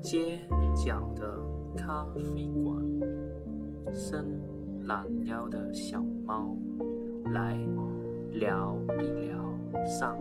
[0.00, 0.38] 街
[0.74, 1.38] 角的
[1.76, 2.20] 咖啡
[2.64, 2.82] 馆
[3.92, 4.26] 伸
[4.84, 6.56] 懒腰的小猫
[7.32, 7.56] 来
[8.32, 9.38] 聊一聊
[9.86, 10.16] 上